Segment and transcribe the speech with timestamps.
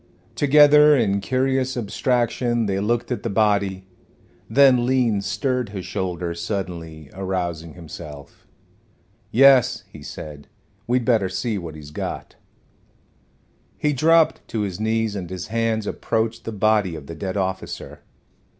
[0.33, 3.85] Together in curious abstraction they looked at the body.
[4.49, 8.47] Then Lean stirred his shoulders suddenly, arousing himself.
[9.29, 10.47] "Yes," he said,
[10.87, 12.35] "we'd better see what he's got."
[13.77, 17.99] He dropped to his knees, and his hands approached the body of the dead officer.